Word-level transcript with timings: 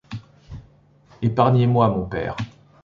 Épargnez-moi, 1.21 1.87
mon 1.89 2.05
père! 2.07 2.35